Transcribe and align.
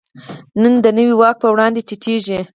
نن 0.61 0.73
د 0.83 0.85
نوي 0.97 1.15
واک 1.19 1.35
په 1.41 1.47
وړاندې 1.53 1.81
ټیټېږي. 1.87 2.39